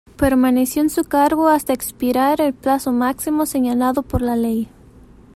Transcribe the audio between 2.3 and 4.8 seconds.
el plazo máximo señalado por la ley.